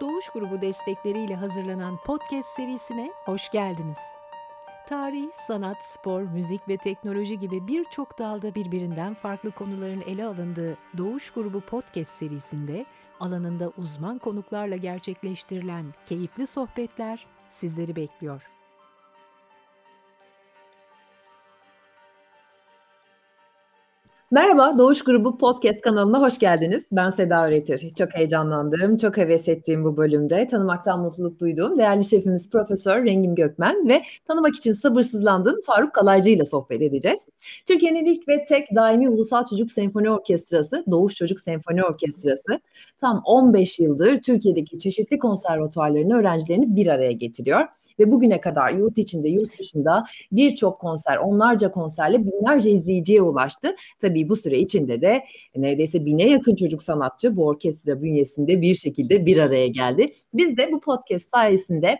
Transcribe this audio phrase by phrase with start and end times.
[0.00, 3.98] Doğuş Grubu destekleriyle hazırlanan podcast serisine hoş geldiniz.
[4.88, 11.30] Tarih, sanat, spor, müzik ve teknoloji gibi birçok dalda birbirinden farklı konuların ele alındığı Doğuş
[11.30, 12.86] Grubu podcast serisinde
[13.20, 18.42] alanında uzman konuklarla gerçekleştirilen keyifli sohbetler sizleri bekliyor.
[24.32, 26.88] Merhaba, Doğuş Grubu Podcast kanalına hoş geldiniz.
[26.92, 27.94] Ben Seda Öğretir.
[27.98, 33.88] Çok heyecanlandım, çok heves ettiğim bu bölümde tanımaktan mutluluk duyduğum değerli şefimiz Profesör Rengim Gökmen
[33.88, 37.26] ve tanımak için sabırsızlandığım Faruk Kalaycı ile sohbet edeceğiz.
[37.66, 42.60] Türkiye'nin ilk ve tek daimi ulusal çocuk senfoni orkestrası, Doğuş Çocuk Senfoni Orkestrası,
[42.98, 47.66] tam 15 yıldır Türkiye'deki çeşitli konservatuarların öğrencilerini bir araya getiriyor
[47.98, 53.74] ve bugüne kadar yurt içinde, yurt dışında birçok konser, onlarca konserle binlerce izleyiciye ulaştı.
[53.98, 55.24] Tabii Tabii bu süre içinde de
[55.56, 60.06] neredeyse bine yakın çocuk sanatçı bu orkestra bünyesinde bir şekilde bir araya geldi.
[60.34, 61.98] Biz de bu podcast sayesinde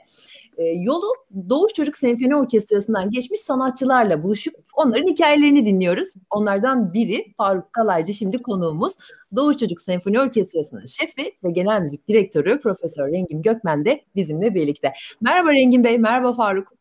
[0.58, 1.06] e, yolu
[1.50, 6.14] Doğuş Çocuk Senfoni Orkestrası'ndan geçmiş sanatçılarla buluşup onların hikayelerini dinliyoruz.
[6.30, 8.92] Onlardan biri Faruk Kalaycı şimdi konuğumuz.
[9.36, 14.92] Doğuş Çocuk Senfoni Orkestrası'nın şefi ve genel müzik direktörü Profesör Rengin Gökmen de bizimle birlikte.
[15.20, 16.72] Merhaba Rengin Bey, merhaba Faruk.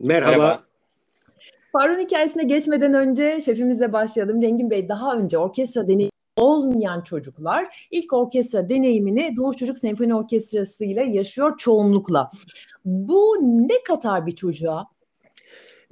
[0.00, 0.30] Merhaba.
[0.30, 0.73] merhaba.
[1.76, 4.42] Faruk'un hikayesine geçmeden önce şefimizle başlayalım.
[4.42, 10.84] Rengin Bey daha önce orkestra deneyimi olmayan çocuklar ilk orkestra deneyimini Doğuş Çocuk Senfoni Orkestrası
[10.84, 12.30] ile yaşıyor çoğunlukla.
[12.84, 14.86] Bu ne katar bir çocuğa?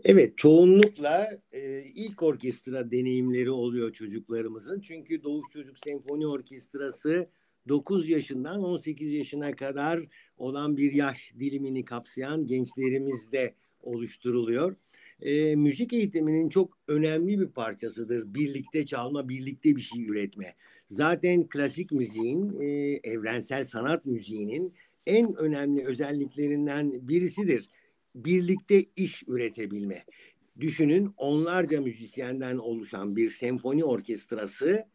[0.05, 4.81] Evet çoğunlukla e, ilk orkestra deneyimleri oluyor çocuklarımızın.
[4.81, 7.29] Çünkü Doğuş Çocuk Senfoni Orkestrası
[7.69, 10.01] 9 yaşından 18 yaşına kadar
[10.37, 14.77] olan bir yaş dilimini kapsayan gençlerimizde oluşturuluyor
[15.23, 18.35] e, müzik eğitiminin çok önemli bir parçasıdır.
[18.35, 20.55] Birlikte çalma, birlikte bir şey üretme.
[20.89, 22.67] Zaten klasik müziğin, e,
[23.05, 24.75] evrensel sanat müziğinin
[25.07, 27.69] en önemli özelliklerinden birisidir.
[28.15, 30.05] Birlikte iş üretebilme.
[30.61, 34.87] Düşünün onlarca müzisyenden oluşan bir senfoni orkestrası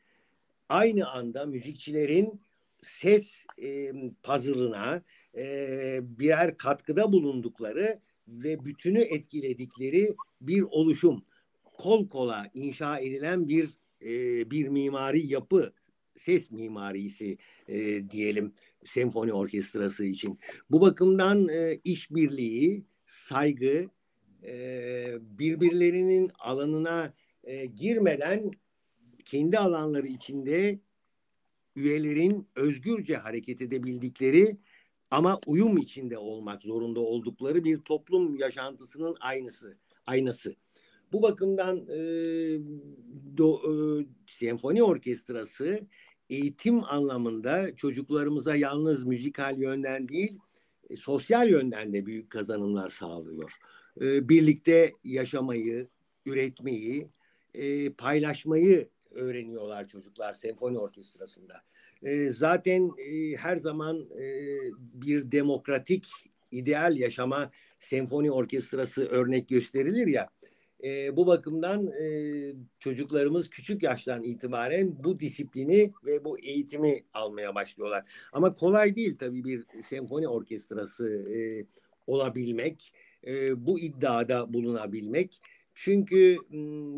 [0.70, 2.42] aynı anda müzikçilerin
[2.82, 3.92] ses e,
[4.24, 5.02] puzzle'ına
[5.38, 11.24] e, birer katkıda bulundukları ve bütünü etkiledikleri bir oluşum.
[11.64, 13.70] Kol kola inşa edilen bir
[14.04, 15.74] e, bir mimari yapı,
[16.16, 18.54] ses mimarisi e, diyelim
[18.86, 20.40] senfoni orkestrası için.
[20.72, 23.90] Bu bakımdan e, işbirliği, saygı,
[24.44, 27.14] e, birbirlerinin alanına
[27.44, 28.52] e, girmeden
[29.26, 30.80] kendi alanları içinde
[31.76, 34.58] üyelerin özgürce hareket edebildikleri
[35.12, 40.56] ama uyum içinde olmak zorunda oldukları bir toplum yaşantısının aynısı, aynası.
[41.12, 42.00] Bu bakımdan e,
[43.38, 45.80] do, e, senfoni orkestrası
[46.30, 50.38] eğitim anlamında çocuklarımıza yalnız müzikal yönden değil,
[50.90, 53.52] e, sosyal yönden de büyük kazanımlar sağlıyor.
[54.02, 55.88] E, birlikte yaşamayı,
[56.26, 57.08] üretmeyi,
[57.54, 61.62] e, paylaşmayı öğreniyorlar çocuklar senfoni orkestrasında.
[62.04, 64.58] E, zaten e, her zaman e,
[64.94, 66.08] bir demokratik
[66.52, 70.30] ideal yaşama senfoni orkestrası örnek gösterilir ya.
[70.84, 71.92] E, bu bakımdan
[72.80, 78.06] çocuklarımız küçük yaştan itibaren bu disiplini ve bu eğitimi almaya başlıyorlar.
[78.34, 81.26] Ama kolay değil tabii bir senfoni orkestrası
[82.08, 82.94] olabilmek,
[83.28, 85.42] e, bu iddiada bulunabilmek.
[85.80, 86.38] Çünkü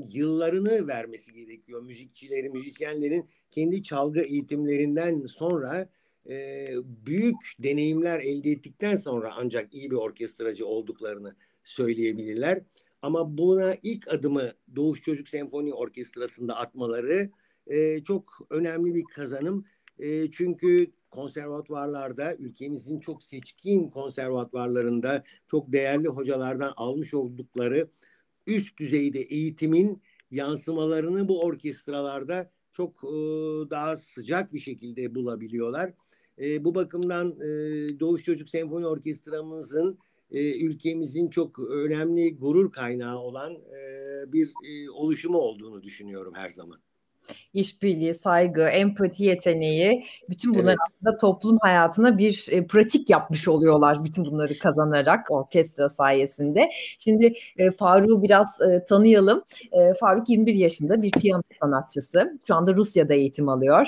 [0.09, 5.89] yıllarını vermesi gerekiyor müzikçileri, müzisyenlerin kendi çalgı eğitimlerinden sonra
[6.29, 6.67] e,
[7.05, 12.61] büyük deneyimler elde ettikten sonra ancak iyi bir orkestracı olduklarını söyleyebilirler.
[13.01, 17.29] Ama buna ilk adımı Doğuş Çocuk Senfoni Orkestrası'nda atmaları
[17.67, 19.65] e, çok önemli bir kazanım.
[19.99, 27.89] E, çünkü konservatuvarlarda ülkemizin çok seçkin konservatuvarlarında çok değerli hocalardan almış oldukları
[28.49, 30.01] üst düzeyde eğitimin
[30.31, 33.09] yansımalarını bu orkestralarda çok e,
[33.69, 35.93] daha sıcak bir şekilde bulabiliyorlar.
[36.39, 37.49] E, bu bakımdan e,
[37.99, 39.99] Doğuş Çocuk Senfoni Orkestramızın
[40.31, 46.79] e, ülkemizin çok önemli gurur kaynağı olan e, bir e, oluşumu olduğunu düşünüyorum her zaman
[47.53, 50.77] işbirliği, saygı, empati yeteneği bütün bunlar evet.
[50.89, 56.69] aslında toplum hayatına bir e, pratik yapmış oluyorlar bütün bunları kazanarak orkestra sayesinde.
[56.99, 59.43] Şimdi e, Faruk'u biraz e, tanıyalım.
[59.71, 62.39] E, Faruk 21 yaşında bir piyano sanatçısı.
[62.47, 63.87] Şu anda Rusya'da eğitim alıyor.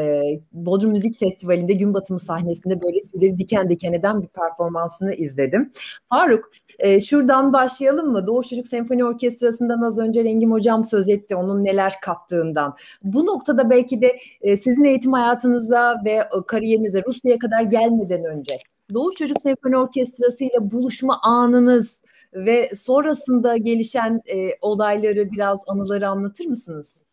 [0.00, 0.22] E,
[0.52, 5.72] Bodrum Müzik Festivali'nde gün batımı sahnesinde böyle tüyleri diken diken eden bir performansını izledim.
[6.08, 8.26] Faruk e, şuradan başlayalım mı?
[8.26, 12.74] Doğu Çocuk Senfoni Orkestrası'ndan az önce Rengim Hocam söz etti onun neler kattığından.
[13.02, 18.58] Bu noktada belki de e, sizin eğitim hayatınıza ve e, kariyerinize Rusya'ya kadar gelmeden önce
[18.94, 22.02] Doğuş Çocuk Senfoni Orkestrası ile buluşma anınız
[22.34, 27.04] ve sonrasında gelişen e, olayları biraz anıları anlatır mısınız?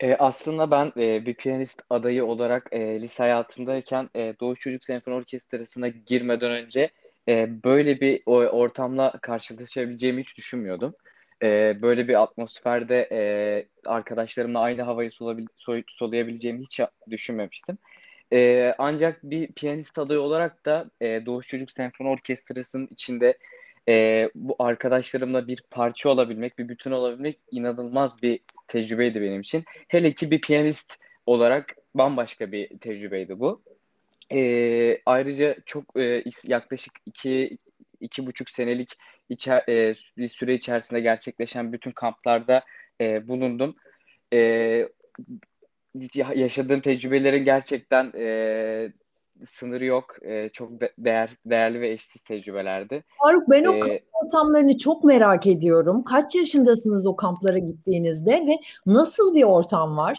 [0.00, 5.14] E, aslında ben e, bir piyanist adayı olarak e, lise hayatımdayken e, Doğuş Çocuk Senfoni
[5.14, 6.90] Orkestrası'na girmeden önce
[7.28, 10.94] e, böyle bir o, ortamla karşılaşabileceğimi hiç düşünmüyordum.
[11.42, 13.20] E, böyle bir atmosferde e,
[13.86, 15.46] arkadaşlarımla aynı havayı solabil,
[15.88, 16.80] soluyabileceğimi hiç
[17.10, 17.78] düşünmemiştim.
[18.32, 23.38] E, ancak bir piyanist adayı olarak da e, Doğuş Çocuk Senfoni Orkestrası'nın içinde
[23.88, 29.64] e, bu arkadaşlarımla bir parça olabilmek, bir bütün olabilmek inanılmaz bir tecrübeydi benim için.
[29.88, 33.62] Hele ki bir piyanist olarak bambaşka bir tecrübeydi bu.
[34.32, 34.40] E,
[35.06, 37.58] ayrıca çok e, yaklaşık iki
[38.00, 42.64] iki buçuk senelik içer, e, bir süre içerisinde gerçekleşen bütün kamplarda
[43.00, 43.76] e, bulundum.
[44.32, 44.88] E,
[46.34, 48.92] yaşadığım tecrübelerin gerçekten e,
[49.48, 50.16] sınırı yok.
[50.22, 53.04] E, çok de- değer değerli ve eşsiz tecrübelerdi.
[53.24, 56.04] Faruk ben o ee, kamp ortamlarını çok merak ediyorum.
[56.04, 60.18] Kaç yaşındasınız o kamplara gittiğinizde ve nasıl bir ortam var?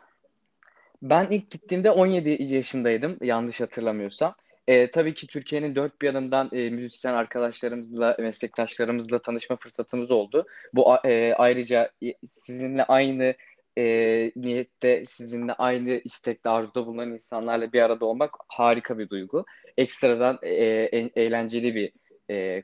[1.01, 4.35] Ben ilk gittiğimde 17 yaşındaydım yanlış hatırlamıyorsam.
[4.67, 10.45] E, tabii ki Türkiye'nin dört bir yanından e, müzisyen arkadaşlarımızla, meslektaşlarımızla tanışma fırsatımız oldu.
[10.73, 11.91] Bu e, ayrıca
[12.27, 13.33] sizinle aynı
[13.77, 19.45] e, niyette sizinle aynı istekte arzuda bulunan insanlarla bir arada olmak harika bir duygu.
[19.77, 21.91] Ekstradan e, e, eğlenceli bir
[22.29, 22.63] e,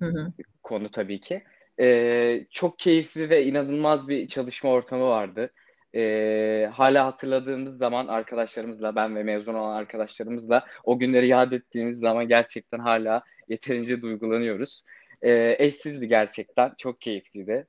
[0.00, 0.32] hı hı.
[0.62, 1.42] konu tabii ki.
[1.80, 5.50] E, çok keyifli ve inanılmaz bir çalışma ortamı vardı.
[5.94, 12.28] E, hala hatırladığımız zaman arkadaşlarımızla ben ve mezun olan arkadaşlarımızla o günleri yad ettiğimiz zaman
[12.28, 14.82] gerçekten hala yeterince duygulanıyoruz.
[15.22, 16.72] E, eşsizdi gerçekten.
[16.78, 17.66] Çok keyifliydi.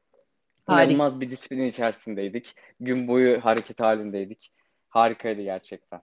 [0.66, 0.84] Harika.
[0.84, 2.56] İnanılmaz bir disiplin içerisindeydik.
[2.80, 4.52] Gün boyu hareket halindeydik.
[4.90, 6.02] Harikaydı gerçekten.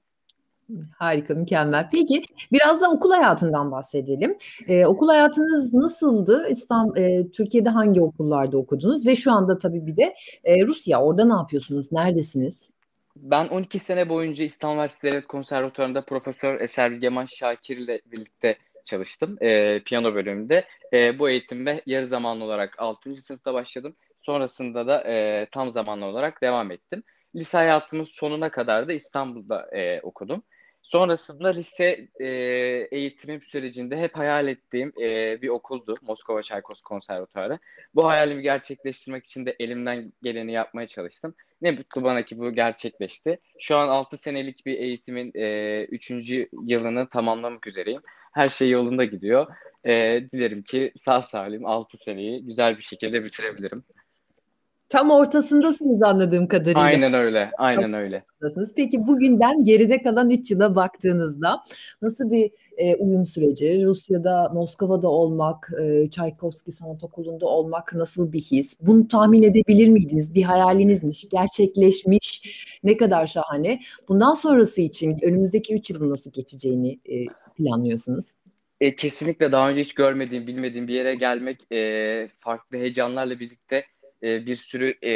[0.99, 1.89] Harika, mükemmel.
[1.93, 2.23] Peki
[2.53, 4.37] biraz da okul hayatından bahsedelim.
[4.69, 6.47] Ee, okul hayatınız nasıldı?
[6.51, 9.07] İstanbul, e, Türkiye'de hangi okullarda okudunuz?
[9.07, 10.15] Ve şu anda tabii bir de
[10.45, 11.03] e, Rusya.
[11.03, 11.93] Orada ne yapıyorsunuz?
[11.93, 12.69] Neredesiniz?
[13.17, 19.37] Ben 12 sene boyunca İstanbul Üniversitesi Devlet Konservatuvarı'nda Profesör Eser Bilgeman Şakir ile birlikte çalıştım.
[19.41, 20.65] E, piyano bölümünde.
[20.93, 23.17] E, bu eğitimde yarı zamanlı olarak 6.
[23.17, 23.97] sınıfta başladım.
[24.23, 27.03] Sonrasında da e, tam zamanlı olarak devam ettim.
[27.37, 30.43] Lise hayatımın sonuna kadar da İstanbul'da e, okudum.
[30.83, 32.27] Sonrasında lise e,
[32.91, 35.97] eğitimim sürecinde hep hayal ettiğim e, bir okuldu.
[36.03, 37.59] Moskova Çaykos Konservatuarı.
[37.95, 41.35] Bu hayalimi gerçekleştirmek için de elimden geleni yapmaya çalıştım.
[41.63, 43.39] Ne mutlu bana ki bu gerçekleşti.
[43.61, 46.11] Şu an 6 senelik bir eğitimin e, 3.
[46.67, 48.03] yılını tamamlamak üzereyim.
[48.33, 49.47] Her şey yolunda gidiyor.
[49.87, 49.93] E,
[50.33, 53.85] dilerim ki sağ salim 6 seneyi güzel bir şekilde bitirebilirim.
[54.91, 56.81] Tam ortasındasınız anladığım kadarıyla.
[56.81, 58.25] Aynen öyle, aynen öyle.
[58.77, 61.61] Peki bugünden geride kalan 3 yıla baktığınızda
[62.03, 63.85] nasıl bir e, uyum süreci?
[63.87, 68.79] Rusya'da, Moskova'da olmak, e, Çaykovski Sanat Okulu'nda olmak nasıl bir his?
[68.81, 70.35] Bunu tahmin edebilir miydiniz?
[70.35, 72.43] Bir hayalinizmiş, gerçekleşmiş.
[72.85, 73.81] Ne kadar şahane.
[74.09, 77.25] Bundan sonrası için önümüzdeki 3 yılın nasıl geçeceğini e,
[77.57, 78.35] planlıyorsunuz?
[78.81, 83.85] E, kesinlikle daha önce hiç görmediğim, bilmediğim bir yere gelmek e, farklı heyecanlarla birlikte
[84.23, 85.13] e, bir sürü e,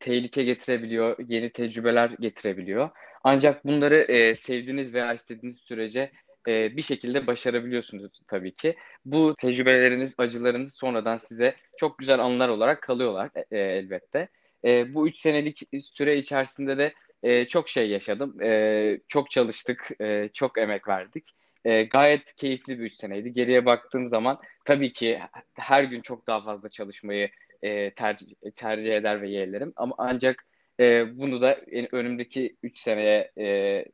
[0.00, 2.90] tehlike getirebiliyor, yeni tecrübeler getirebiliyor.
[3.24, 6.10] Ancak bunları e, sevdiğiniz veya istediğiniz sürece
[6.48, 8.76] e, bir şekilde başarabiliyorsunuz tabii ki.
[9.04, 14.28] Bu tecrübeleriniz, acılarınız sonradan size çok güzel anılar olarak kalıyorlar e, e, elbette.
[14.64, 16.92] E, bu üç senelik süre içerisinde de
[17.22, 18.42] e, çok şey yaşadım.
[18.42, 21.24] E, çok çalıştık, e, çok emek verdik.
[21.64, 23.32] E, gayet keyifli bir üç seneydi.
[23.32, 25.20] Geriye baktığım zaman tabii ki
[25.54, 27.30] her gün çok daha fazla çalışmayı
[27.62, 29.72] e, tercih, tercih eder ve yeğlerim.
[29.76, 30.44] Ama ancak
[30.80, 31.60] e, bunu da
[31.92, 33.84] önümdeki 3 seneye e,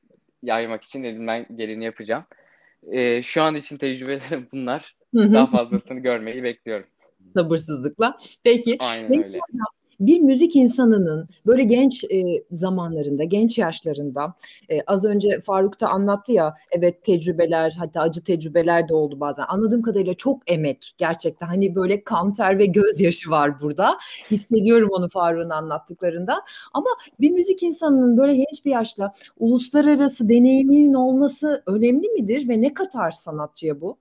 [0.43, 2.25] yaymak için elimden geleni yapacağım.
[2.93, 4.97] E, şu an için tecrübelerim bunlar.
[5.15, 6.87] Daha fazlasını görmeyi bekliyorum.
[7.37, 8.17] Sabırsızlıkla.
[8.45, 8.77] Peki.
[8.79, 9.39] Aynen öyle
[10.01, 14.35] bir müzik insanının böyle genç e, zamanlarında, genç yaşlarında
[14.71, 19.45] e, az önce Faruk da anlattı ya evet tecrübeler hatta acı tecrübeler de oldu bazen.
[19.49, 23.99] Anladığım kadarıyla çok emek gerçekten hani böyle kan ter ve gözyaşı var burada.
[24.31, 26.43] Hissediyorum onu Faruk'un anlattıklarında.
[26.73, 26.89] Ama
[27.21, 33.11] bir müzik insanının böyle genç bir yaşta uluslararası deneyiminin olması önemli midir ve ne katar
[33.11, 33.99] sanatçıya bu?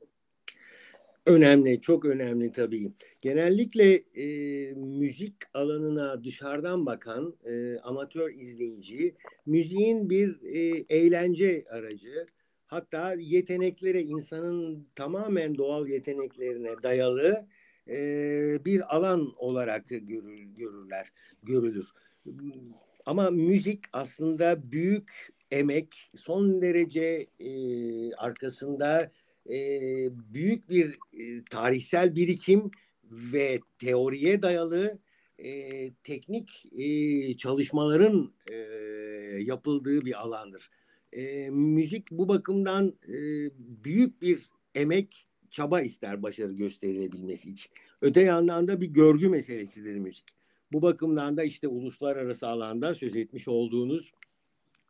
[1.26, 2.92] Önemli, çok önemli tabii.
[3.22, 4.26] Genellikle e,
[4.74, 9.16] müzik alanına dışarıdan bakan e, amatör izleyici,
[9.46, 12.28] müziğin bir e, eğlence aracı,
[12.68, 17.48] hatta yeteneklere, insanın tamamen doğal yeteneklerine dayalı
[17.88, 21.10] e, bir alan olarak görür, görürler,
[21.44, 21.88] görülür.
[23.06, 27.52] Ama müzik aslında büyük emek, son derece e,
[28.14, 29.12] arkasında
[29.50, 29.58] e,
[30.34, 32.72] büyük bir e, tarihsel birikim
[33.04, 35.00] ve teoriye dayalı
[35.38, 38.56] e, teknik e, çalışmaların e,
[39.42, 40.70] yapıldığı bir alandır.
[41.12, 43.18] E, müzik bu bakımdan e,
[43.84, 47.72] büyük bir emek, çaba ister başarı gösterilebilmesi için.
[48.02, 50.26] Öte yandan da bir görgü meselesidir müzik.
[50.72, 54.12] Bu bakımdan da işte uluslararası alanda söz etmiş olduğunuz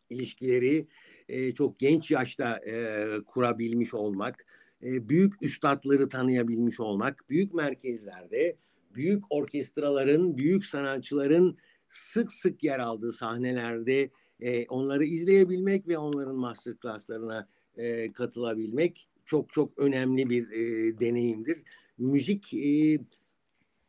[0.10, 0.88] ilişkileri
[1.30, 4.46] e, çok genç yaşta e, kurabilmiş olmak,
[4.84, 8.58] e, büyük üstadları tanıyabilmiş olmak, büyük merkezlerde,
[8.96, 17.48] büyük orkestraların, büyük sanatçıların sık sık yer aldığı sahnelerde e, onları izleyebilmek ve onların masterclasslarına
[17.78, 21.58] e, katılabilmek çok çok önemli bir e, deneyimdir.
[21.98, 23.00] Müzik e,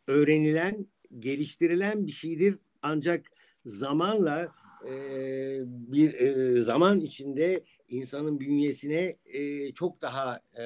[0.07, 0.87] öğrenilen,
[1.19, 3.27] geliştirilen bir şeydir ancak
[3.67, 4.55] zamanla
[4.89, 4.95] e,
[5.67, 10.65] bir e, zaman içinde insanın bünyesine e, çok daha e,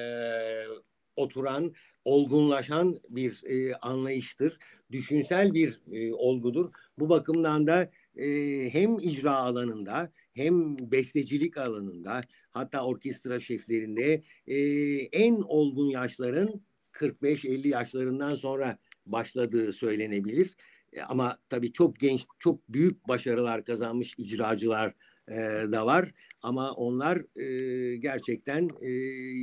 [1.15, 1.73] oturan,
[2.05, 4.57] olgunlaşan bir e, anlayıştır.
[4.91, 6.71] Düşünsel bir e, olgudur.
[6.99, 8.27] Bu bakımdan da e,
[8.73, 12.21] hem icra alanında hem bestecilik alanında
[12.51, 14.57] hatta orkestra şeflerinde e,
[15.01, 16.61] en olgun yaşların
[16.93, 20.55] 45-50 yaşlarından sonra başladığı söylenebilir.
[20.93, 24.93] E, ama tabii çok genç, çok büyük başarılar kazanmış icracılar
[25.27, 25.35] e,
[25.71, 26.11] da var.
[26.41, 28.89] Ama onlar e, gerçekten e,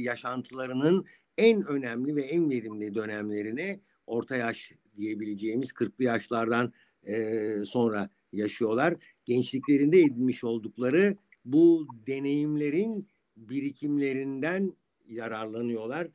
[0.02, 1.06] yaşantılarının
[1.38, 6.72] en önemli ve en verimli dönemlerini orta yaş diyebileceğimiz 40'lı yaşlardan
[7.06, 8.94] e, sonra yaşıyorlar.
[9.24, 14.72] Gençliklerinde edinmiş oldukları bu deneyimlerin birikimlerinden
[15.08, 16.08] yararlanıyorlar.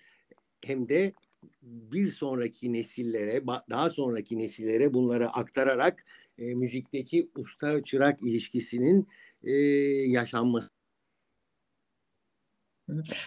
[0.65, 1.13] Hem de
[1.61, 6.05] bir sonraki nesillere, daha sonraki nesillere bunları aktararak
[6.37, 9.07] e, müzikteki usta çırak ilişkisinin
[9.43, 9.51] e,
[10.11, 10.70] yaşanması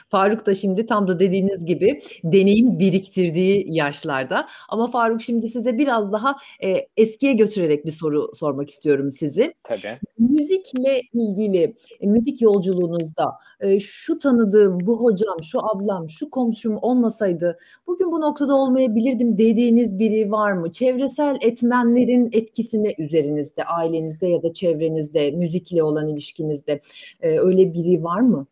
[0.09, 4.49] Faruk da şimdi tam da dediğiniz gibi deneyim biriktirdiği yaşlarda.
[4.69, 9.55] Ama Faruk şimdi size biraz daha e, eskiye götürerek bir soru sormak istiyorum sizi.
[9.63, 9.99] Tabii.
[10.19, 17.59] Müzikle ilgili e, müzik yolculuğunuzda e, şu tanıdığım, bu hocam, şu ablam, şu komşum olmasaydı
[17.87, 20.73] bugün bu noktada olmayabilirdim dediğiniz biri var mı?
[20.73, 26.81] Çevresel etmenlerin etkisini üzerinizde, ailenizde ya da çevrenizde, müzikle olan ilişkinizde
[27.21, 28.47] e, öyle biri var mı?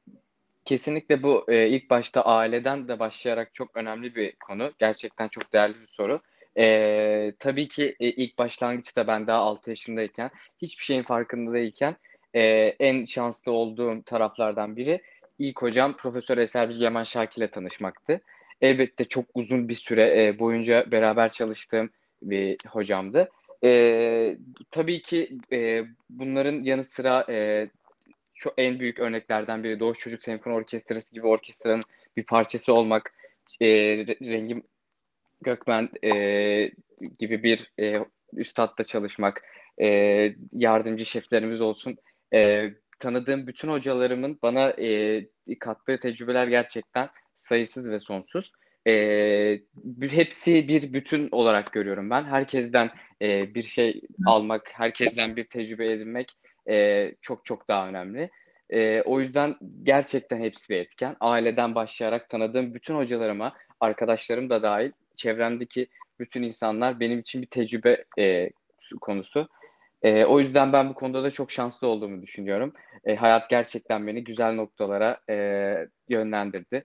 [0.64, 4.73] Kesinlikle bu e, ilk başta aileden de başlayarak çok önemli bir konu.
[4.78, 6.21] Gerçekten çok değerli bir soru.
[6.59, 10.31] E, tabii ki e, ilk başlangıçta ben daha 6 yaşındayken
[10.62, 11.97] hiçbir şeyin farkında değilken
[12.35, 12.42] e,
[12.81, 15.02] en şanslı olduğum taraflardan biri
[15.38, 18.21] ilk hocam Profesör Eser Yaman Şakir ile tanışmaktı.
[18.61, 21.90] Elbette çok uzun bir süre e, boyunca beraber çalıştığım
[22.23, 23.31] bir hocamdı.
[23.64, 24.37] E,
[24.71, 27.69] tabii ki e, bunların yanı sıra e,
[28.42, 31.84] çok en büyük örneklerden biri Doğuş Çocuk Senfoni Orkestrası gibi orkestranın
[32.16, 33.14] bir parçası olmak,
[33.61, 33.66] e,
[34.06, 34.62] Rengim
[35.42, 36.11] Gökmen e,
[37.18, 37.99] gibi bir e,
[38.32, 39.42] üstadla çalışmak,
[39.82, 39.87] e,
[40.52, 41.96] yardımcı şeflerimiz olsun.
[42.34, 45.26] E, tanıdığım bütün hocalarımın bana e,
[45.61, 48.52] kattığı tecrübeler gerçekten sayısız ve sonsuz.
[48.87, 48.92] E,
[50.00, 52.25] hepsi bir bütün olarak görüyorum ben.
[52.25, 52.90] Herkesten
[53.22, 56.32] e, bir şey almak, herkesten bir tecrübe edinmek
[56.69, 58.31] e, çok çok daha önemli.
[58.71, 61.16] E, o yüzden gerçekten hepsi bir etken.
[61.21, 65.87] Aileden başlayarak tanıdığım bütün hocalarıma, arkadaşlarım da dahil, çevremdeki
[66.21, 68.50] bütün insanlar benim için bir tecrübe e,
[69.00, 69.49] konusu.
[70.02, 72.73] E, o yüzden ben bu konuda da çok şanslı olduğumu düşünüyorum.
[73.04, 75.37] E, hayat gerçekten beni güzel noktalara e,
[76.09, 76.85] yönlendirdi.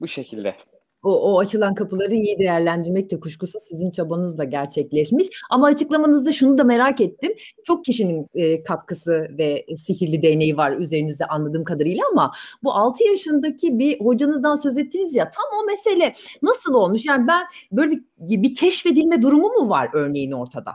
[0.00, 0.56] Bu şekilde
[1.02, 5.26] o, o açılan kapıları iyi değerlendirmek de kuşkusuz sizin çabanızla gerçekleşmiş.
[5.50, 7.32] Ama açıklamanızda şunu da merak ettim.
[7.64, 13.78] Çok kişinin e, katkısı ve sihirli değneği var üzerinizde anladığım kadarıyla ama bu 6 yaşındaki
[13.78, 16.12] bir hocanızdan söz ettiniz ya tam o mesele
[16.42, 17.06] nasıl olmuş?
[17.06, 20.72] Yani ben böyle bir, bir keşfedilme durumu mu var örneğin ortada?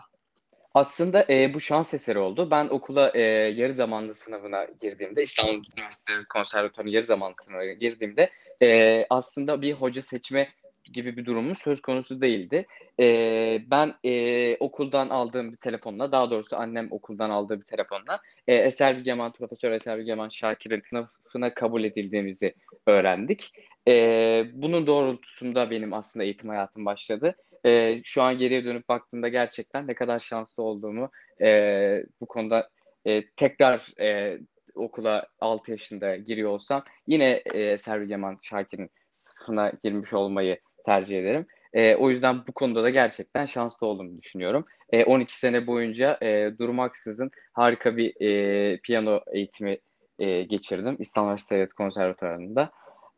[0.73, 2.51] Aslında e, bu şans eseri oldu.
[2.51, 8.29] Ben okula e, yarı zamanlı sınavına girdiğimde, İstanbul Üniversitesi Konservatuarı yarı zamanlı sınavına girdiğimde
[8.63, 10.49] e, aslında bir hoca seçme
[10.93, 12.65] gibi bir durumun söz konusu değildi.
[12.99, 13.05] E,
[13.71, 18.97] ben e, okuldan aldığım bir telefonla, daha doğrusu annem okuldan aldığı bir telefonla e, Eser
[18.97, 22.53] Bilgeman, Profesör Eser Bilgeman Şakir'in sınıfına kabul edildiğimizi
[22.87, 23.51] öğrendik.
[23.87, 27.35] E, bunun doğrultusunda benim aslında eğitim hayatım başladı.
[27.65, 31.09] E, şu an geriye dönüp baktığımda gerçekten ne kadar şanslı olduğumu
[31.41, 31.49] e,
[32.21, 32.69] bu konuda
[33.05, 34.39] e, tekrar e,
[34.75, 38.89] okula 6 yaşında giriyor olsam yine e, Servi Yaman Şakir'in
[39.21, 41.45] sınıfına girmiş olmayı tercih ederim.
[41.73, 44.65] E, o yüzden bu konuda da gerçekten şanslı olduğumu düşünüyorum.
[44.89, 49.77] E, 12 sene boyunca e, durmaksızın harika bir e, piyano eğitimi
[50.19, 52.71] e, geçirdim İstanbul Üniversitesi Konservatuvarı'nda.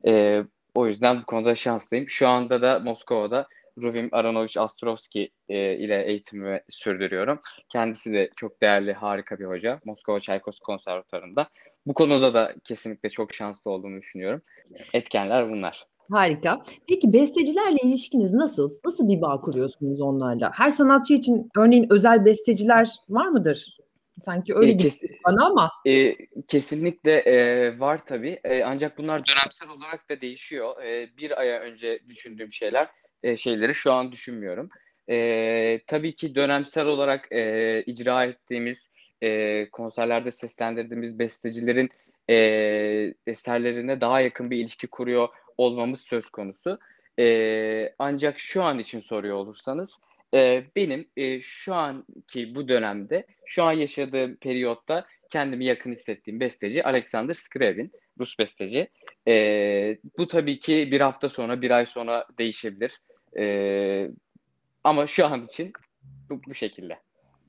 [0.07, 0.43] E,
[0.75, 2.09] o yüzden bu konuda şanslıyım.
[2.09, 3.47] Şu anda da Moskova'da
[3.81, 7.39] Ruvim Aronovich Astrovski e, ile eğitimimi sürdürüyorum.
[7.69, 9.79] Kendisi de çok değerli, harika bir hoca.
[9.85, 11.49] Moskova Çaykovski Konservatuvarı'nda.
[11.85, 14.41] Bu konuda da kesinlikle çok şanslı olduğumu düşünüyorum.
[14.93, 15.85] Etkenler bunlar.
[16.11, 16.61] Harika.
[16.89, 18.71] Peki bestecilerle ilişkiniz nasıl?
[18.85, 20.51] Nasıl bir bağ kuruyorsunuz onlarla?
[20.53, 23.77] Her sanatçı için örneğin özel besteciler var mıdır?
[24.19, 26.15] Sanki öyle E, gibi kes- bana ama E,
[26.47, 28.39] kesinlikle e, var tabii.
[28.43, 30.83] E, ancak bunlar dönemsel olarak da değişiyor.
[30.83, 32.87] E, bir aya önce düşündüğüm şeyler
[33.23, 34.69] e, şeyleri şu an düşünmüyorum.
[35.09, 38.89] E, tabii ki dönemsel olarak e, icra ettiğimiz
[39.21, 41.89] e, konserlerde seslendirdiğimiz bestecilerin
[42.29, 42.35] e,
[43.27, 46.79] eserlerine daha yakın bir ilişki kuruyor olmamız söz konusu.
[47.19, 49.99] E, ancak şu an için soruyor olursanız
[50.33, 56.83] e, benim e, şu anki bu dönemde, şu an yaşadığım periyotta kendimi yakın hissettiğim besteci
[56.83, 58.87] Alexander Scriabin, Rus besteci.
[59.27, 63.01] E, bu tabii ki bir hafta sonra, bir ay sonra değişebilir.
[63.39, 64.09] E,
[64.83, 65.73] ama şu an için
[66.29, 67.04] bu, bu şekilde.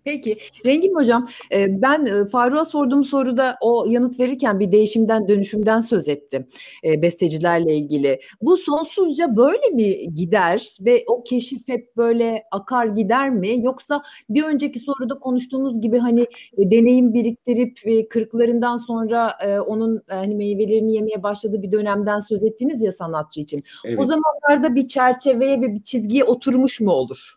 [0.07, 5.81] Peki Rengin Hocam e, ben e, Faruk'a sorduğum soruda o yanıt verirken bir değişimden dönüşümden
[5.81, 6.47] söz ettim
[6.85, 8.21] e, bestecilerle ilgili.
[8.41, 14.43] Bu sonsuzca böyle mi gider ve o keşif hep böyle akar gider mi yoksa bir
[14.43, 16.27] önceki soruda konuştuğumuz gibi hani
[16.59, 17.79] deneyim biriktirip
[18.11, 23.63] kırklarından sonra onun hani meyvelerini yemeye başladığı bir dönemden söz ettiniz ya sanatçı için.
[23.85, 23.99] Evet.
[23.99, 27.37] O zamanlarda bir çerçeveye ve bir çizgiye oturmuş mu olur?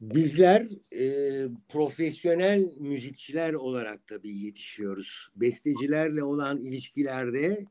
[0.00, 5.28] Bizler e, profesyonel müzikçiler olarak tabii yetişiyoruz.
[5.36, 7.66] Bestecilerle olan ilişkilerde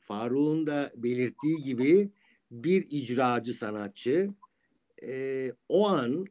[0.00, 2.10] Faruk'un da belirttiği gibi
[2.50, 4.30] bir icracı sanatçı
[5.02, 6.26] e, o an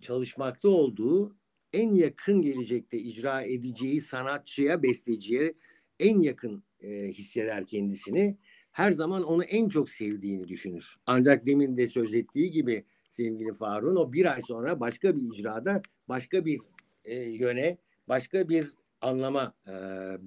[0.00, 1.36] çalışmakta olduğu
[1.72, 5.54] en yakın gelecekte icra edeceği sanatçıya, besteciye
[6.00, 8.36] en yakın e, hisseder kendisini.
[8.72, 10.96] Her zaman onu en çok sevdiğini düşünür.
[11.06, 15.82] Ancak demin de söz ettiği gibi sevgili Faruk'un o bir ay sonra başka bir icrada
[16.08, 16.60] başka bir
[17.04, 18.66] e, yöne başka bir
[19.00, 19.72] anlama e,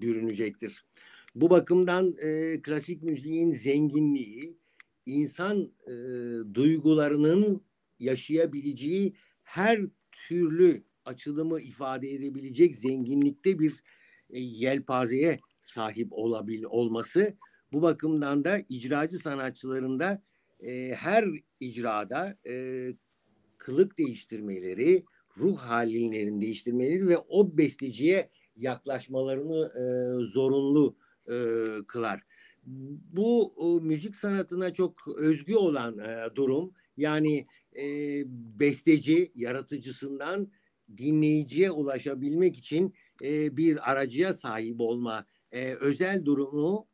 [0.02, 0.86] bürünecektir.
[1.36, 4.58] Bu bakımdan e, klasik müziğin zenginliği
[5.06, 5.93] insan e,
[6.54, 7.62] duygularının
[8.00, 13.84] yaşayabileceği her türlü açılımı ifade edebilecek zenginlikte bir
[14.30, 17.38] e, yelpazeye sahip olabil olması
[17.73, 20.23] bu bakımdan da icracı sanatçılarında
[20.60, 21.26] e, her
[21.60, 22.88] icrada e,
[23.58, 25.06] kılık değiştirmeleri,
[25.38, 29.84] ruh hallerini değiştirmeleri ve o besteciye yaklaşmalarını e,
[30.26, 30.96] zorunlu
[31.30, 31.36] e,
[31.88, 32.22] kılar.
[33.13, 37.86] Bu e, müzik sanatına çok özgü olan e, durum yani e,
[38.60, 40.52] besteci yaratıcısından
[40.98, 42.93] dinleyiciye ulaşabilmek için
[43.24, 46.88] e, bir aracıya sahip olma e, özel durumu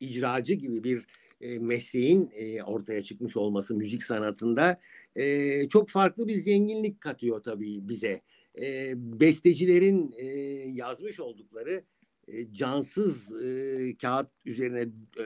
[0.00, 1.06] icracı gibi bir
[1.40, 4.80] e, mesleğin e, ortaya çıkmış olması müzik sanatında
[5.16, 8.20] e, çok farklı bir zenginlik katıyor tabii bize.
[8.60, 10.26] E, bestecilerin e,
[10.72, 11.84] yazmış oldukları
[12.28, 14.80] e, cansız e, kağıt üzerine
[15.18, 15.24] e,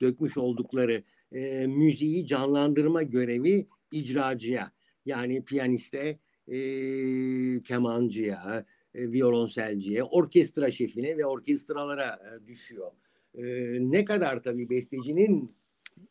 [0.00, 4.72] dökmüş oldukları e, müziği canlandırma görevi icracıya
[5.06, 6.58] yani piyaniste, e,
[7.62, 8.64] kemancıya,
[8.94, 12.92] e, violonselciye, orkestra şefine ve orkestralara e, düşüyor.
[13.36, 13.42] E,
[13.80, 15.56] ne kadar tabii bestecinin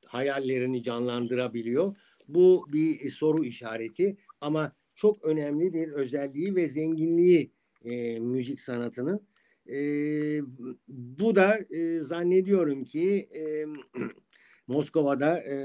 [0.06, 1.96] hayallerini canlandırabiliyor.
[2.28, 7.52] Bu bir soru işareti ama çok önemli bir özelliği ve zenginliği
[7.86, 9.28] e, müzik sanatının.
[9.70, 9.78] E,
[10.88, 13.66] bu da e, zannediyorum ki e,
[14.68, 15.56] Moskova'da e,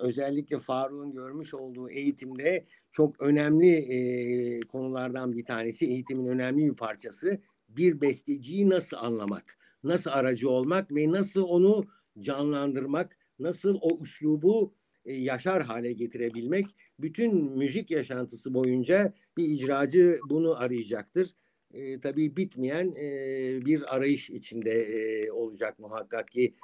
[0.00, 7.40] özellikle Faruk'un görmüş olduğu eğitimde çok önemli e, konulardan bir tanesi, eğitimin önemli bir parçası.
[7.68, 11.84] Bir besteciyi nasıl anlamak, nasıl aracı olmak ve nasıl onu
[12.20, 16.66] canlandırmak, nasıl o üslubu e, yaşar hale getirebilmek.
[17.00, 21.34] Bütün müzik yaşantısı boyunca bir icracı bunu arayacaktır.
[21.72, 26.54] E, tabii bitmeyen e, bir arayış içinde e, olacak muhakkak ki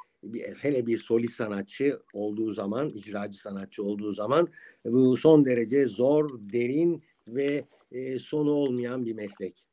[0.61, 4.49] hele bir solist sanatçı olduğu zaman, icracı sanatçı olduğu zaman
[4.85, 9.67] bu son derece zor, derin ve e, sonu olmayan bir meslek.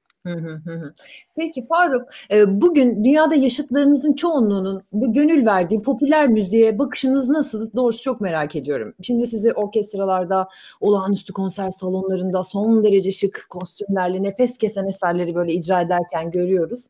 [1.36, 7.74] Peki Faruk, e, bugün dünyada yaşıtlarınızın çoğunluğunun gönül verdiği popüler müziğe bakışınız nasıl?
[7.76, 8.94] Doğrusu çok merak ediyorum.
[9.02, 10.48] Şimdi sizi orkestralarda,
[10.82, 16.88] olağanüstü konser salonlarında son derece şık kostümlerle nefes kesen eserleri böyle icra ederken görüyoruz.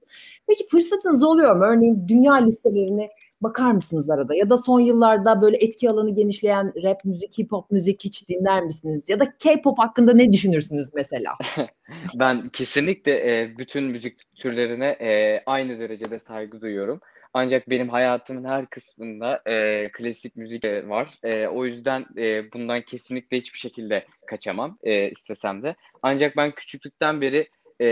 [0.48, 1.64] Peki fırsatınız oluyor mu?
[1.64, 3.10] Örneğin dünya listelerine
[3.42, 4.36] bakar mısınız arada?
[4.36, 8.64] Ya da son yıllarda böyle etki alanı genişleyen rap müzik, hip hop müzik hiç dinler
[8.64, 9.10] misiniz?
[9.10, 11.32] Ya da K-pop hakkında ne düşünürsünüz mesela?
[12.20, 17.02] Ben kesinlikle e, bütün müzik türlerine e, aynı derecede saygı duyuyorum.
[17.34, 21.14] Ancak benim hayatımın her kısmında e, klasik müzik e, var.
[21.24, 25.76] E, o yüzden e, bundan kesinlikle hiçbir şekilde kaçamam e, istesem de.
[26.02, 27.50] Ancak ben küçüklükten beri
[27.82, 27.88] e,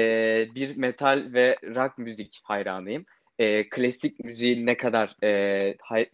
[0.55, 3.05] bir metal ve rock müzik hayranıyım
[3.39, 6.09] e, klasik müziğin ne kadar e, hay,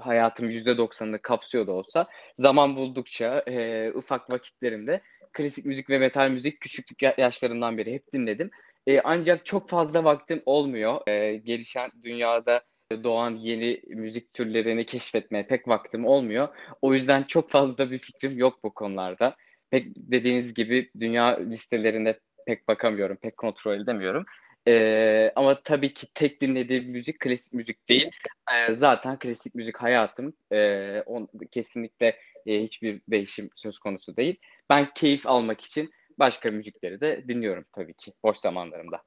[0.00, 2.06] hayatım %90'ını kapsıyor da olsa
[2.38, 5.00] zaman buldukça e, ufak vakitlerimde
[5.32, 8.50] klasik müzik ve metal müzik küçüklük yaşlarından beri hep dinledim.
[8.86, 11.08] E, ancak çok fazla vaktim olmuyor.
[11.08, 12.62] E, gelişen dünyada
[13.04, 16.48] doğan yeni müzik türlerini keşfetmeye pek vaktim olmuyor.
[16.82, 19.36] O yüzden çok fazla bir fikrim yok bu konularda.
[19.70, 24.24] Pek dediğiniz gibi dünya listelerine pek bakamıyorum, pek kontrol edemiyorum.
[24.68, 28.10] Ee, ama tabii ki tek dinlediğim müzik klasik müzik değil.
[28.52, 30.32] Ee, zaten klasik müzik hayatım.
[30.52, 34.36] Ee, on, kesinlikle e, hiçbir değişim söz konusu değil.
[34.70, 39.02] Ben keyif almak için başka müzikleri de dinliyorum tabii ki boş zamanlarımda.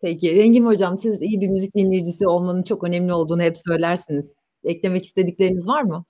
[0.00, 4.34] Peki Rengim Hocam siz iyi bir müzik dinleyicisi olmanın çok önemli olduğunu hep söylersiniz.
[4.64, 6.04] Eklemek istedikleriniz var mı?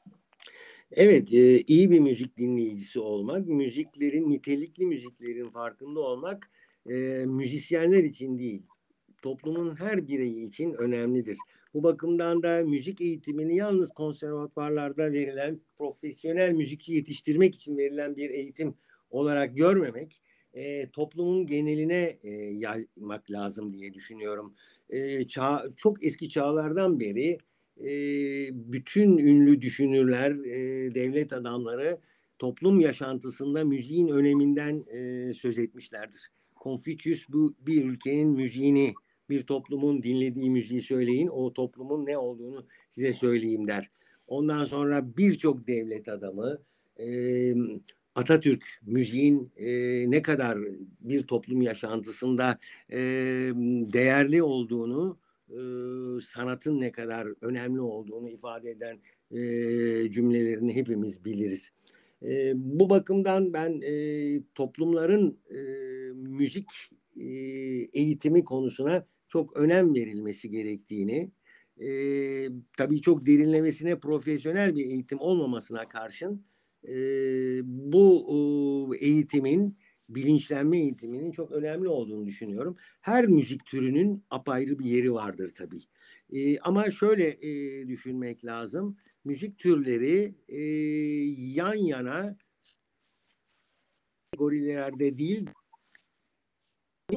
[0.93, 6.51] Evet, e, iyi bir müzik dinleyicisi olmak, müziklerin, nitelikli müziklerin farkında olmak
[6.87, 6.93] e,
[7.27, 8.63] müzisyenler için değil,
[9.25, 11.39] toplumun her bireyi için önemlidir.
[11.75, 18.75] Bu bakımdan da müzik eğitimini yalnız konservatuvarlarda verilen profesyonel müzikçi yetiştirmek için verilen bir eğitim
[19.11, 20.23] olarak görmemek,
[20.55, 24.55] e, toplumun geneline e, yaymak lazım diye düşünüyorum.
[24.91, 27.39] E, çağ, çok eski çağlardan beri
[27.81, 27.89] e,
[28.73, 31.99] bütün ünlü düşünürler, e, devlet adamları
[32.39, 36.31] toplum yaşantısında müziğin öneminden e, söz etmişlerdir.
[36.63, 38.95] Confucius bu bir ülkenin müziğini
[39.31, 41.29] bir toplumun dinlediği müziği söyleyin.
[41.29, 43.91] O toplumun ne olduğunu size söyleyeyim der.
[44.27, 46.59] Ondan sonra birçok devlet adamı
[47.01, 47.55] e,
[48.15, 49.71] Atatürk müziğin e,
[50.11, 50.59] ne kadar
[51.01, 52.59] bir toplum yaşantısında
[52.93, 52.99] e,
[53.93, 55.59] değerli olduğunu, e,
[56.21, 58.99] sanatın ne kadar önemli olduğunu ifade eden
[59.31, 61.73] e, cümlelerini hepimiz biliriz.
[62.23, 63.95] E, bu bakımdan ben e,
[64.55, 65.59] toplumların e,
[66.15, 66.71] müzik
[67.21, 67.27] e,
[67.93, 71.33] eğitimi konusuna çok önem verilmesi gerektiğini,
[71.81, 71.89] e,
[72.77, 76.45] tabii çok derinlemesine profesyonel bir eğitim olmamasına karşın
[76.89, 76.95] e,
[77.65, 82.77] bu e, eğitimin bilinçlenme eğitiminin çok önemli olduğunu düşünüyorum.
[83.01, 85.83] Her müzik türünün apayrı bir yeri vardır tabii.
[86.33, 88.97] E, ama şöyle e, düşünmek lazım.
[89.25, 90.63] Müzik türleri e,
[91.55, 92.37] yan yana
[94.33, 95.51] kategorilerde değil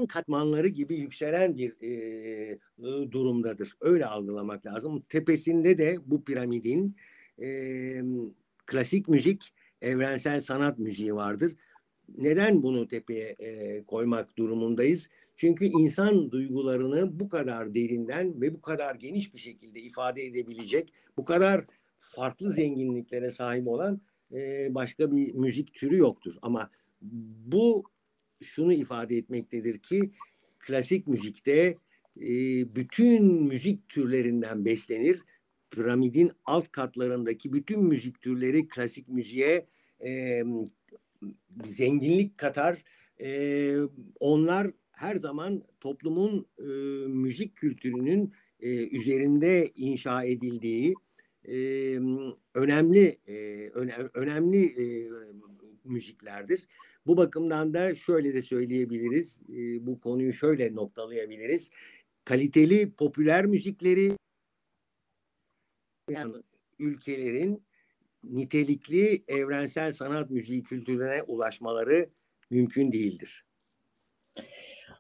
[0.10, 2.60] katmanları gibi yükselen bir e,
[3.12, 3.78] durumdadır.
[3.82, 5.04] Öyle algılamak lazım.
[5.10, 6.95] Tepesinde de bu piramidin
[7.41, 8.02] e,
[8.65, 11.56] klasik müzik, evrensel sanat müziği vardır.
[12.17, 15.10] Neden bunu tepeye e, koymak durumundayız?
[15.36, 21.26] Çünkü insan duygularını bu kadar derinden ve bu kadar geniş bir şekilde ifade edebilecek, bu
[21.26, 21.65] kadar
[21.97, 24.02] farklı zenginliklere sahip olan
[24.34, 26.34] e, başka bir müzik türü yoktur.
[26.41, 26.69] Ama
[27.45, 27.84] bu
[28.43, 30.12] şunu ifade etmektedir ki
[30.60, 31.78] klasik müzikte
[32.21, 32.30] e,
[32.76, 35.21] bütün müzik türlerinden beslenir.
[35.71, 39.67] Piramidin alt katlarındaki bütün müzik türleri klasik müziğe
[40.06, 40.43] e,
[41.65, 42.84] zenginlik katar.
[43.21, 43.78] E,
[44.19, 46.63] onlar her zaman toplumun e,
[47.08, 50.93] müzik kültürünün e, üzerinde inşa edildiği
[51.47, 51.56] e,
[52.54, 53.36] önemli e,
[53.69, 55.10] öne, önemli e,
[55.89, 56.67] müziklerdir.
[57.08, 59.41] Bu bakımdan da şöyle de söyleyebiliriz.
[59.50, 61.69] E, bu konuyu şöyle noktalayabiliriz.
[62.26, 64.17] Kaliteli popüler müzikleri
[66.10, 66.34] yani
[66.80, 67.65] ülkelerin
[68.23, 72.10] nitelikli evrensel sanat müziği kültürüne ulaşmaları
[72.50, 73.46] mümkün değildir.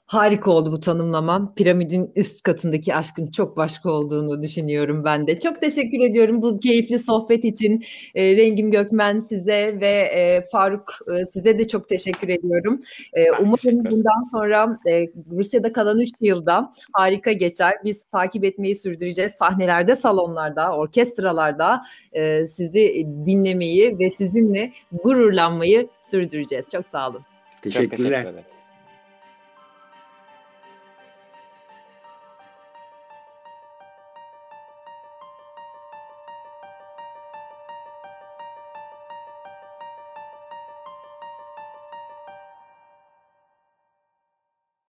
[0.07, 1.55] Harika oldu bu tanımlamam.
[1.55, 5.39] Piramidin üst katındaki aşkın çok başka olduğunu düşünüyorum ben de.
[5.39, 7.83] Çok teşekkür ediyorum bu keyifli sohbet için.
[8.15, 12.81] E, Rengim Gökmen size ve e, Faruk e, size de çok teşekkür ediyorum.
[13.13, 17.73] E, umarım bundan sonra e, Rusya'da kalan 3 yılda harika geçer.
[17.83, 19.31] Biz takip etmeyi sürdüreceğiz.
[19.31, 21.81] Sahnelerde, salonlarda, orkestralarda
[22.13, 24.71] e, sizi dinlemeyi ve sizinle
[25.03, 26.69] gururlanmayı sürdüreceğiz.
[26.69, 27.21] Çok sağ olun.
[27.61, 28.23] Teşekkürler.
[28.23, 28.56] Çok teşekkür